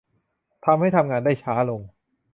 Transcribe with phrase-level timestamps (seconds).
[0.65, 1.81] ทำให้ทำงานได้ช้าลง